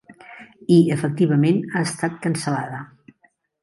I 0.77 0.77
efectivament 0.95 1.61
ha 1.75 1.85
estat 1.91 2.19
cancel·lada. 2.27 2.85